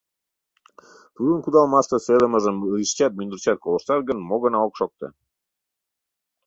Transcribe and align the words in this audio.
Тудын 1.15 1.37
кудалмаште 1.43 1.97
сӧйлымыжым 2.05 2.57
лишычат, 2.77 3.11
мӱндырчат 3.15 3.57
колыштат 3.61 4.01
гын, 4.07 4.17
мо 4.27 4.35
гына 4.43 4.57
ок 4.67 4.73
шокто! 4.79 5.07